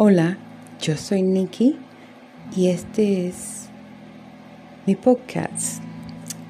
[0.00, 0.38] Hola,
[0.80, 1.76] yo soy Nikki
[2.54, 3.68] y este es
[4.86, 5.82] mi podcast.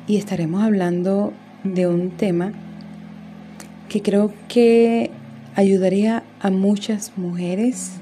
[0.06, 1.32] Y estaremos hablando
[1.64, 2.52] de un tema
[3.88, 5.10] que creo que
[5.54, 7.92] ayudaría a muchas mujeres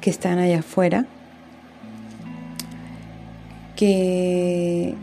[0.00, 1.04] que están allá afuera
[3.76, 4.94] que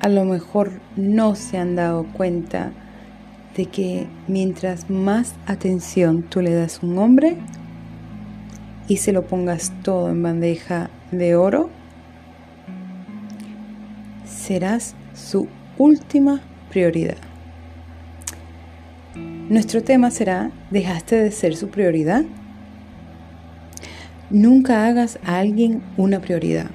[0.00, 2.72] a lo mejor no se han dado cuenta
[3.56, 7.38] de que mientras más atención tú le das a un hombre
[8.86, 11.70] y se lo pongas todo en bandeja de oro,
[14.26, 15.48] serás su
[15.78, 17.16] última prioridad.
[19.14, 22.24] Nuestro tema será, ¿dejaste de ser su prioridad?
[24.28, 26.66] Nunca hagas a alguien una prioridad,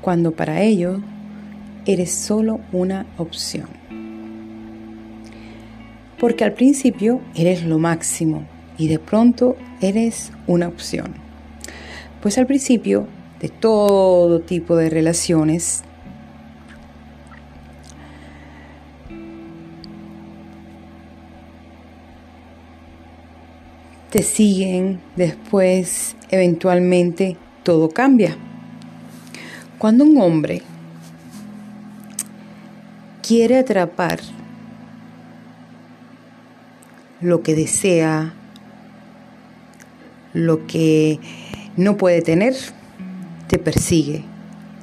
[0.00, 1.02] cuando para ello
[1.84, 3.85] eres solo una opción
[6.18, 8.46] porque al principio eres lo máximo
[8.78, 11.14] y de pronto eres una opción.
[12.22, 13.06] Pues al principio
[13.40, 15.82] de todo tipo de relaciones,
[24.10, 28.36] te siguen, después eventualmente todo cambia.
[29.78, 30.62] Cuando un hombre
[33.22, 34.20] quiere atrapar
[37.20, 38.34] lo que desea,
[40.32, 41.18] lo que
[41.76, 42.54] no puede tener,
[43.48, 44.24] te persigue.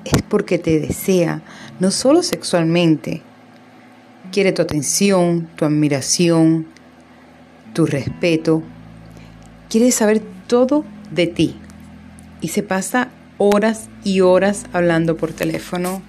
[0.06, 1.42] Es porque te desea,
[1.80, 3.22] no solo sexualmente,
[4.32, 6.68] quiere tu atención, tu admiración,
[7.74, 8.64] tu respeto,
[9.70, 11.56] quiere saber todo de ti
[12.42, 16.02] y se pasa horas y horas hablando por teléfono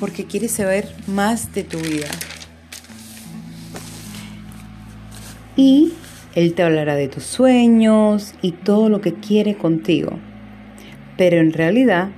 [0.00, 2.08] porque quiere saber más de tu vida.
[5.56, 5.92] Y
[6.34, 10.18] Él te hablará de tus sueños y todo lo que quiere contigo.
[11.16, 12.08] Pero en realidad,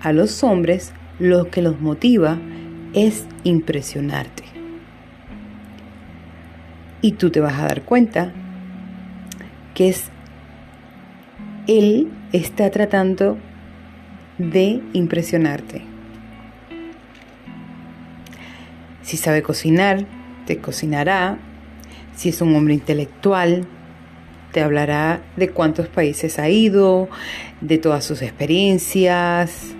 [0.00, 2.38] a los hombres lo que los motiva
[2.94, 4.44] es impresionarte.
[7.00, 8.32] Y tú te vas a dar cuenta
[9.74, 10.04] que es
[11.66, 13.38] Él está tratando
[14.38, 15.82] de impresionarte.
[19.02, 20.06] Si sabe cocinar,
[20.46, 21.38] te cocinará
[22.14, 23.66] si es un hombre intelectual,
[24.52, 27.08] te hablará de cuántos países ha ido,
[27.60, 29.74] de todas sus experiencias.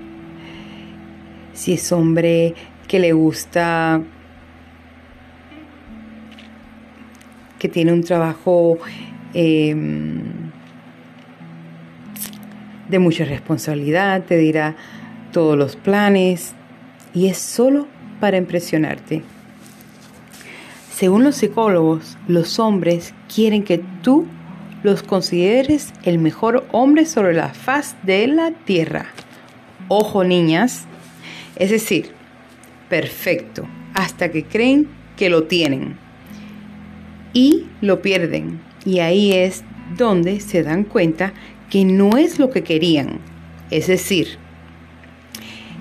[1.52, 2.54] Si es hombre
[2.88, 4.02] que le gusta,
[7.58, 8.78] que tiene un trabajo
[9.34, 10.22] em,
[12.88, 14.74] de mucha responsabilidad, te dirá
[15.32, 16.54] todos los planes
[17.14, 17.86] y es solo
[18.20, 19.22] para impresionarte.
[20.94, 24.26] Según los psicólogos, los hombres quieren que tú
[24.82, 29.06] los consideres el mejor hombre sobre la faz de la tierra.
[29.88, 30.86] Ojo niñas,
[31.56, 32.10] es decir,
[32.90, 34.86] perfecto, hasta que creen
[35.16, 35.96] que lo tienen
[37.32, 38.60] y lo pierden.
[38.84, 39.64] Y ahí es
[39.96, 41.32] donde se dan cuenta
[41.70, 43.18] que no es lo que querían.
[43.70, 44.36] Es decir,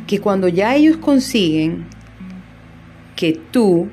[0.07, 1.85] que cuando ya ellos consiguen
[3.17, 3.89] que tú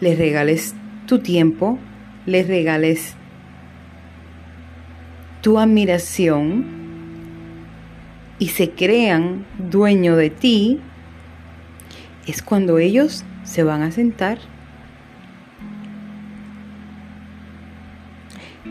[0.00, 0.74] les regales
[1.06, 1.78] tu tiempo,
[2.26, 3.14] les regales
[5.40, 6.66] tu admiración
[8.38, 10.80] y se crean dueño de ti,
[12.26, 14.38] es cuando ellos se van a sentar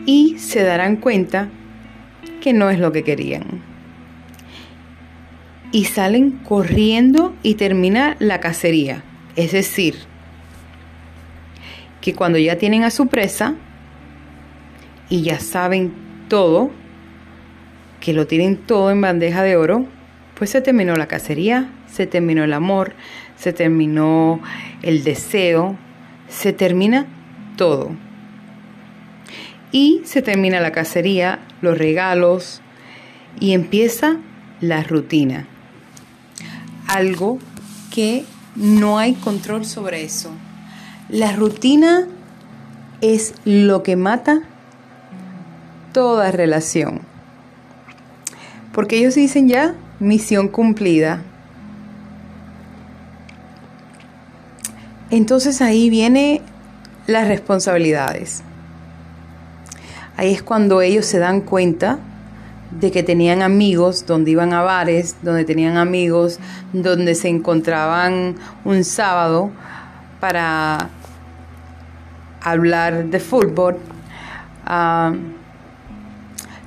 [0.06, 1.48] y se darán cuenta
[2.40, 3.62] que no es lo que querían.
[5.70, 9.02] Y salen corriendo y termina la cacería.
[9.36, 9.96] Es decir,
[12.00, 13.54] que cuando ya tienen a su presa
[15.08, 15.92] y ya saben
[16.28, 16.70] todo,
[18.00, 19.86] que lo tienen todo en bandeja de oro,
[20.34, 22.94] pues se terminó la cacería, se terminó el amor,
[23.36, 24.40] se terminó
[24.82, 25.76] el deseo,
[26.28, 27.06] se termina
[27.56, 27.90] todo.
[29.72, 32.62] Y se termina la cacería, los regalos
[33.40, 34.16] y empieza
[34.60, 35.46] la rutina.
[36.86, 37.38] Algo
[37.92, 38.24] que
[38.56, 40.30] no hay control sobre eso.
[41.08, 42.06] La rutina
[43.00, 44.42] es lo que mata
[45.94, 47.00] toda relación.
[48.74, 51.22] Porque ellos dicen ya, misión cumplida.
[55.08, 56.42] Entonces ahí vienen
[57.06, 58.42] las responsabilidades.
[60.18, 62.00] Ahí es cuando ellos se dan cuenta
[62.70, 66.38] de que tenían amigos donde iban a bares, donde tenían amigos
[66.74, 69.50] donde se encontraban un sábado
[70.20, 70.90] para
[72.50, 73.78] hablar de fútbol,
[74.66, 75.14] ah,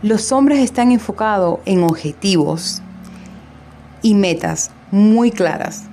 [0.02, 2.82] Los hombres están enfocados en objetivos
[4.02, 5.84] y metas muy claras,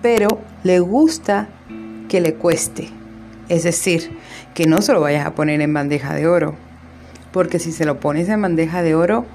[0.00, 1.46] pero le gusta
[2.08, 2.88] que le cueste.
[3.48, 4.16] Es decir,
[4.54, 6.54] que no se lo vayas a poner en bandeja de oro,
[7.30, 9.26] porque si se lo pones en bandeja de oro,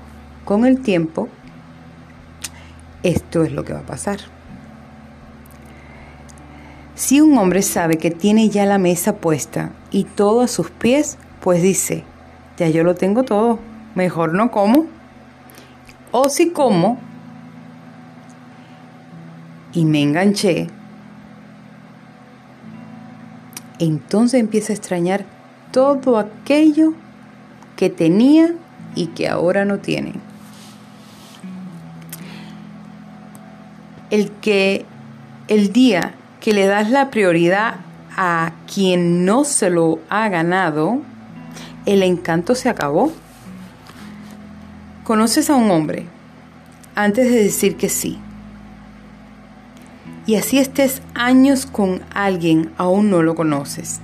[0.45, 1.29] con el tiempo,
[3.03, 4.19] esto es lo que va a pasar.
[7.01, 11.17] Si un hombre sabe que tiene ya la mesa puesta y todo a sus pies,
[11.39, 12.03] pues dice,
[12.57, 13.57] ya yo lo tengo todo,
[13.95, 14.85] mejor no como.
[16.11, 16.99] O si como
[19.73, 20.67] y me enganché,
[23.79, 25.25] entonces empieza a extrañar
[25.71, 26.93] todo aquello
[27.77, 28.53] que tenía
[28.93, 30.13] y que ahora no tiene.
[34.11, 34.85] El que
[35.47, 37.75] el día que le das la prioridad
[38.17, 41.01] a quien no se lo ha ganado,
[41.85, 43.11] el encanto se acabó.
[45.03, 46.07] Conoces a un hombre
[46.95, 48.19] antes de decir que sí.
[50.25, 54.01] Y así estés años con alguien, aún no lo conoces.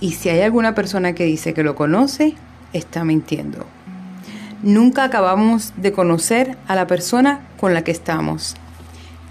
[0.00, 2.34] Y si hay alguna persona que dice que lo conoce,
[2.72, 3.66] está mintiendo.
[4.62, 8.56] Nunca acabamos de conocer a la persona con la que estamos.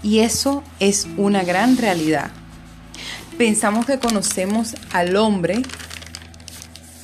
[0.02, 2.30] Y eso es una gran realidad.
[3.36, 5.62] Pensamos que conocemos al hombre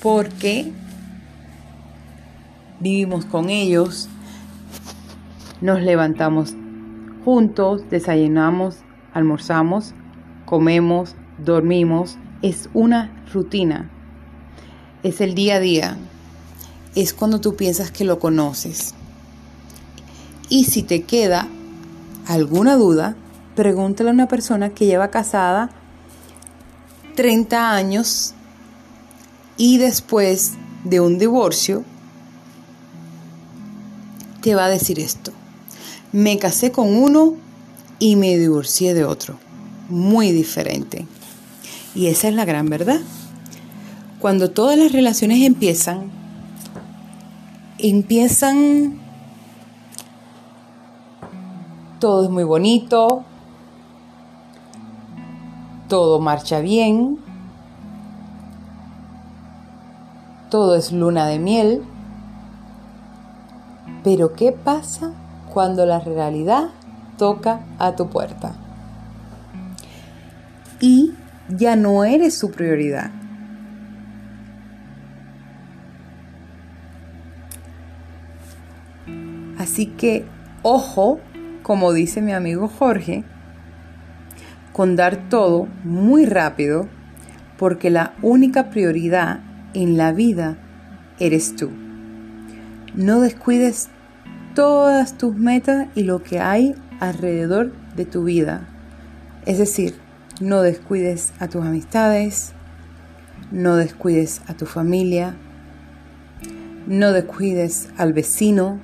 [0.02, 0.72] porque
[2.80, 4.08] vivimos con ellos,
[5.60, 6.54] nos levantamos
[7.24, 8.76] juntos, desayunamos,
[9.12, 9.94] almorzamos,
[10.44, 12.16] comemos, dormimos.
[12.42, 13.90] Es una rutina.
[15.02, 15.96] Es el día a día.
[16.94, 18.94] Es cuando tú piensas que lo conoces.
[20.48, 21.48] Y si te queda
[22.26, 23.16] alguna duda,
[23.54, 25.70] pregúntale a una persona que lleva casada
[27.14, 28.34] 30 años
[29.56, 30.52] y después
[30.84, 31.84] de un divorcio
[34.42, 35.32] te va a decir esto.
[36.12, 37.34] Me casé con uno
[37.98, 39.38] y me divorcié de otro.
[39.88, 41.06] Muy diferente.
[41.94, 43.00] Y esa es la gran verdad.
[44.20, 46.10] Cuando todas las relaciones empiezan,
[47.78, 48.98] empiezan,
[51.98, 53.24] todo es muy bonito,
[55.88, 57.18] todo marcha bien,
[60.50, 61.82] todo es luna de miel.
[64.04, 65.12] Pero ¿qué pasa
[65.52, 66.68] cuando la realidad
[67.18, 68.54] toca a tu puerta?
[70.80, 71.14] Y
[71.48, 73.10] ya no eres su prioridad.
[79.58, 80.24] Así que,
[80.62, 81.18] ojo,
[81.66, 83.24] como dice mi amigo Jorge,
[84.72, 86.86] con dar todo muy rápido,
[87.58, 89.40] porque la única prioridad
[89.74, 90.58] en la vida
[91.18, 91.72] eres tú.
[92.94, 93.88] No descuides
[94.54, 98.68] todas tus metas y lo que hay alrededor de tu vida.
[99.44, 99.96] Es decir,
[100.40, 102.52] no descuides a tus amistades,
[103.50, 105.34] no descuides a tu familia,
[106.86, 108.78] no descuides al vecino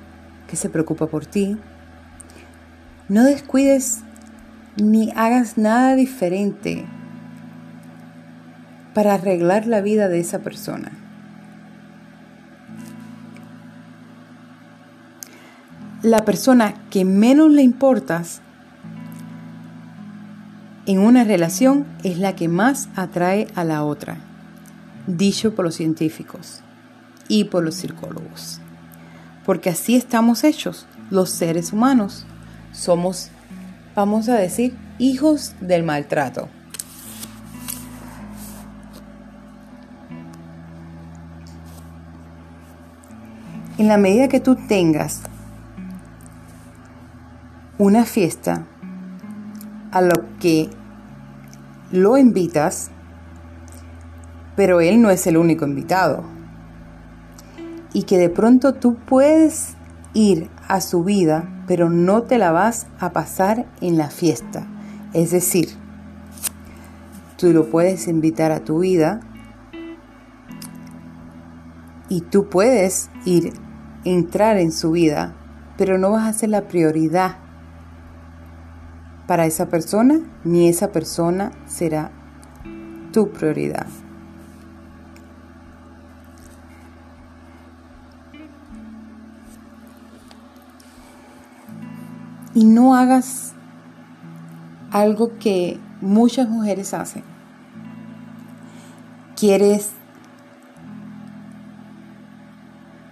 [0.47, 1.57] que se preocupa por ti,
[3.09, 4.01] no descuides
[4.77, 6.85] ni hagas nada diferente
[8.93, 10.91] para arreglar la vida de esa persona.
[16.01, 18.41] La persona que menos le importas
[20.85, 24.17] en una relación es la que más atrae a la otra,
[25.07, 26.61] dicho por los científicos
[27.29, 28.59] y por los psicólogos.
[29.45, 32.25] Porque así estamos hechos, los seres humanos.
[32.73, 33.29] Somos,
[33.95, 36.49] vamos a decir, hijos del maltrato.
[43.77, 45.21] En la medida que tú tengas
[47.77, 48.65] una fiesta
[49.91, 50.69] a lo que
[51.91, 52.89] lo invitas,
[54.55, 56.23] pero él no es el único invitado,
[57.93, 59.75] y que de pronto tú puedes
[60.13, 64.67] ir a su vida, pero no te la vas a pasar en la fiesta.
[65.13, 65.69] Es decir,
[67.37, 69.21] tú lo puedes invitar a tu vida
[72.09, 73.53] y tú puedes ir
[74.05, 75.35] entrar en su vida,
[75.77, 77.37] pero no vas a ser la prioridad
[79.27, 82.11] para esa persona, ni esa persona será
[83.11, 83.87] tu prioridad.
[92.53, 93.53] Y no hagas
[94.91, 97.23] algo que muchas mujeres hacen.
[99.35, 99.91] Quieres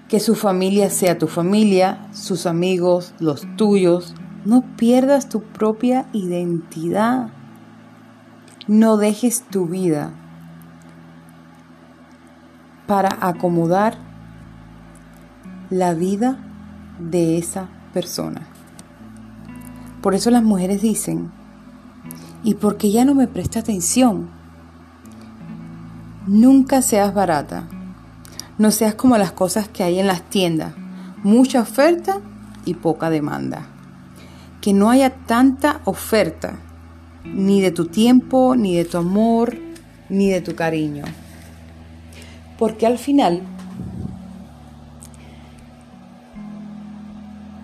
[0.07, 4.13] que su familia sea tu familia, sus amigos, los tuyos.
[4.43, 7.29] No pierdas tu propia identidad.
[8.67, 10.11] No dejes tu vida
[12.87, 13.97] para acomodar
[15.69, 16.37] la vida
[16.99, 18.50] de esa persona.
[20.01, 21.31] Por eso las mujeres dicen,
[22.43, 24.29] ¿y por qué ya no me presta atención?
[26.25, 27.67] Nunca seas barata.
[28.57, 30.73] No seas como las cosas que hay en las tiendas.
[31.23, 32.19] Mucha oferta
[32.65, 33.67] y poca demanda.
[34.59, 36.59] Que no haya tanta oferta,
[37.23, 39.57] ni de tu tiempo, ni de tu amor,
[40.09, 41.05] ni de tu cariño.
[42.57, 43.41] Porque al final,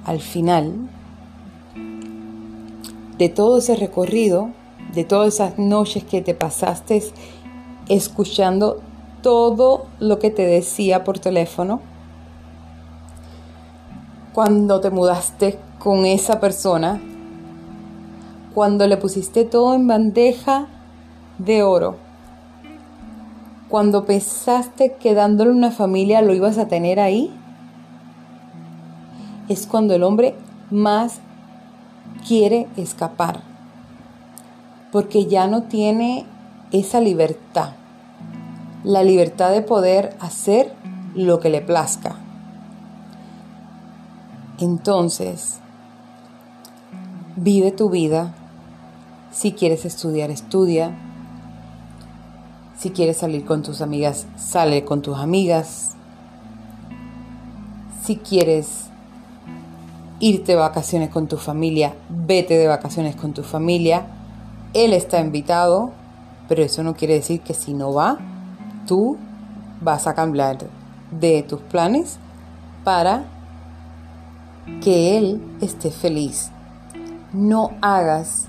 [0.05, 0.89] al final
[3.17, 4.49] de todo ese recorrido,
[4.93, 7.03] de todas esas noches que te pasaste
[7.89, 8.81] escuchando
[9.21, 11.81] todo lo que te decía por teléfono,
[14.33, 17.01] cuando te mudaste con esa persona,
[18.53, 20.67] cuando le pusiste todo en bandeja
[21.39, 21.95] de oro,
[23.69, 27.33] cuando pensaste que dándole una familia lo ibas a tener ahí,
[29.49, 30.35] es cuando el hombre
[30.69, 31.19] más
[32.27, 33.41] quiere escapar,
[34.91, 36.25] porque ya no tiene
[36.71, 37.71] esa libertad,
[38.83, 40.73] la libertad de poder hacer
[41.15, 42.15] lo que le plazca.
[44.59, 45.59] Entonces,
[47.35, 48.33] vive tu vida.
[49.31, 50.97] Si quieres estudiar, estudia.
[52.77, 55.95] Si quieres salir con tus amigas, sale con tus amigas.
[58.03, 58.87] Si quieres
[60.27, 64.05] irte de vacaciones con tu familia, vete de vacaciones con tu familia.
[64.73, 65.91] Él está invitado,
[66.49, 68.17] pero eso no quiere decir que si no va,
[68.85, 69.17] tú
[69.79, 70.57] vas a cambiar
[71.11, 72.19] de tus planes
[72.83, 73.23] para
[74.83, 76.51] que él esté feliz.
[77.31, 78.47] No hagas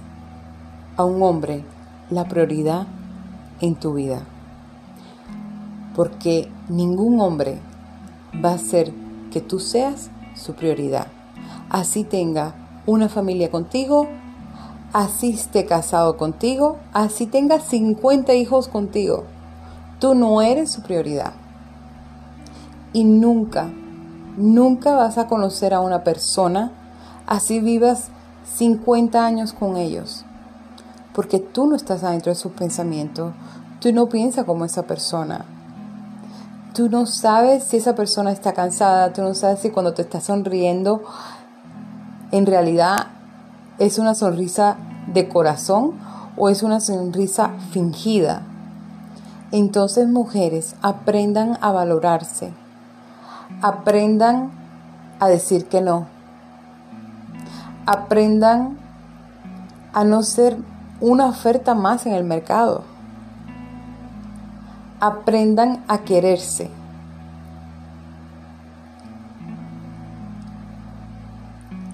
[0.97, 1.65] a un hombre
[2.11, 2.89] la prioridad
[3.61, 4.23] en tu vida.
[5.95, 7.59] Porque ningún hombre
[8.45, 8.93] va a hacer
[9.31, 11.07] que tú seas su prioridad.
[11.71, 12.55] Así tenga
[12.87, 14.09] una familia contigo,
[14.93, 19.25] así esté casado contigo, así tenga 50 hijos contigo.
[19.99, 21.33] Tú no eres su prioridad.
[22.93, 23.69] Y nunca,
[24.37, 26.73] nunca vas a conocer a una persona
[27.27, 28.09] así vivas
[28.57, 30.25] 50 años con ellos
[31.19, 33.33] porque tú no estás adentro de sus pensamientos,
[33.81, 35.45] tú no piensas como esa persona.
[36.75, 40.21] Tú no sabes si esa persona está cansada, tú no sabes si cuando te está
[40.21, 41.03] sonriendo
[42.31, 43.09] en realidad
[43.79, 45.93] es una sonrisa de corazón
[46.37, 48.43] o es una sonrisa fingida.
[49.51, 52.53] Entonces mujeres, aprendan a valorarse,
[53.63, 54.51] aprendan
[55.21, 56.07] a decir que no,
[57.87, 58.79] aprendan
[59.95, 60.59] a no ser
[61.01, 62.83] una oferta más en el mercado.
[65.01, 66.71] Aprendan a quererse.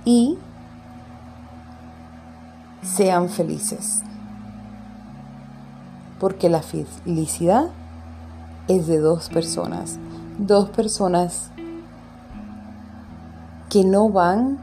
[0.04, 0.38] Y
[2.82, 4.02] sean felices.
[6.20, 7.70] Porque la felicidad
[8.68, 9.98] es de dos personas.
[10.38, 11.50] Dos personas
[13.70, 14.58] que no van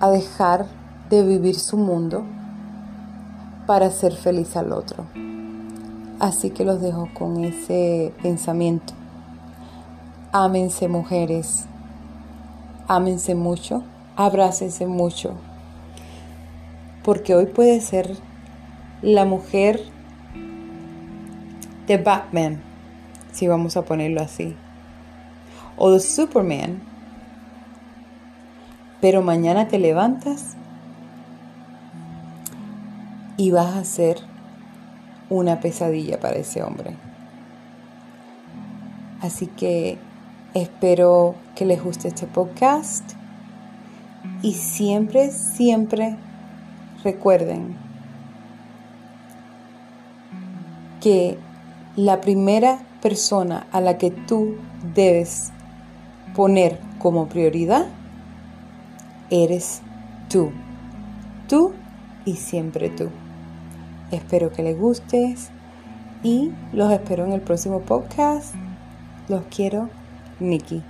[0.00, 0.66] a dejar
[1.10, 2.24] de vivir su mundo
[3.66, 5.04] para ser feliz al otro.
[6.20, 8.94] Así que los dejo con ese pensamiento.
[10.32, 11.66] Ámense mujeres,
[12.88, 13.82] ámense mucho,
[14.16, 15.34] abrácense mucho,
[17.02, 18.16] porque hoy puede ser
[19.02, 19.80] la mujer
[21.86, 22.60] de Batman,
[23.32, 24.56] si vamos a ponerlo así,
[25.76, 26.82] o de Superman,
[29.00, 30.56] pero mañana te levantas
[33.36, 34.18] y vas a ser
[35.28, 36.96] una pesadilla para ese hombre.
[39.20, 39.98] Así que
[40.54, 43.12] espero que les guste este podcast
[44.42, 46.16] y siempre, siempre
[47.02, 47.76] recuerden
[51.00, 51.38] que
[51.96, 54.56] la primera persona a la que tú
[54.94, 55.52] debes
[56.34, 57.86] poner como prioridad
[59.30, 59.82] eres
[60.30, 60.50] tú.
[61.48, 61.72] Tú
[62.24, 63.10] y siempre tú.
[64.10, 65.50] Espero que les gustes
[66.22, 68.54] y los espero en el próximo podcast.
[69.28, 69.90] Los quiero,
[70.40, 70.84] Nikki.